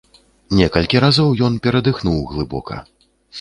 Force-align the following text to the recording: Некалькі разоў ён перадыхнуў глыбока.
Некалькі 0.59 1.01
разоў 1.03 1.29
ён 1.49 1.59
перадыхнуў 1.67 2.17
глыбока. 2.33 2.81